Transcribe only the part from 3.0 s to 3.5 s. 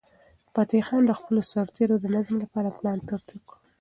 ترتیب